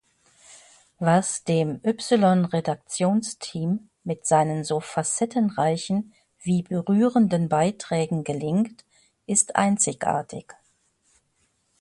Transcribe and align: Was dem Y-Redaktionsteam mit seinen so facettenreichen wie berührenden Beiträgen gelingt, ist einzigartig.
Was 0.97 1.43
dem 1.43 1.79
Y-Redaktionsteam 1.85 3.87
mit 4.03 4.25
seinen 4.25 4.63
so 4.63 4.79
facettenreichen 4.79 6.15
wie 6.41 6.63
berührenden 6.63 7.49
Beiträgen 7.49 8.23
gelingt, 8.23 8.83
ist 9.27 9.55
einzigartig. 9.57 10.55